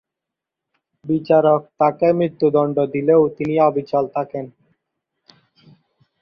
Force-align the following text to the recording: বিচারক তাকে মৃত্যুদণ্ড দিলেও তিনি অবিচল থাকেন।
বিচারক 1.05 1.61
তাকে 1.79 2.07
মৃত্যুদণ্ড 2.13 2.77
দিলেও 2.93 3.21
তিনি 3.37 3.55
অবিচল 3.59 4.05
থাকেন। 4.15 4.45